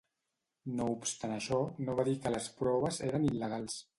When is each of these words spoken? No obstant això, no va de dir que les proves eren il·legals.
No 0.79 0.87
obstant 0.93 1.33
això, 1.35 1.59
no 1.87 1.97
va 2.01 2.05
de 2.09 2.09
dir 2.09 2.17
que 2.25 2.33
les 2.37 2.49
proves 2.63 3.01
eren 3.11 3.31
il·legals. 3.31 3.79